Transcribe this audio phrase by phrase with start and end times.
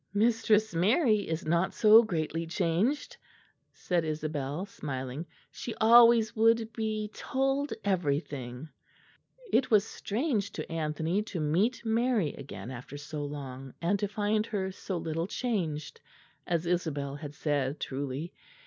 [0.15, 3.17] "Mistress Mary is not so greatly changed,"
[3.71, 5.27] said Isabel, smiling.
[5.51, 8.67] "She always would be told everything."
[9.53, 14.47] It was strange to Anthony to meet Mary again after so long, and to find
[14.47, 16.01] her so little changed,
[16.47, 18.33] as Isabel had said truly.